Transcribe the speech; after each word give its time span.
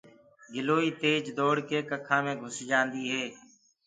گِلوئي 0.53 0.89
تيج 1.01 1.25
دوڙ 1.37 1.55
ڪي 1.69 1.79
ڪکآ 1.89 2.17
مي 2.23 2.33
گھُس 2.41 2.55
جآنديٚ 2.69 3.11
هي۔ 3.11 3.25